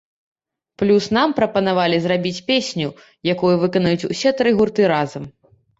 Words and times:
Плюс, 0.81 1.03
нам 1.17 1.35
прапанавалі 1.41 2.01
зрабіць 2.07 2.41
песню, 2.49 2.89
якую 3.35 3.55
выканаюць 3.67 4.07
усе 4.13 4.29
тры 4.43 4.49
гурты 4.61 4.93
разам. 4.97 5.23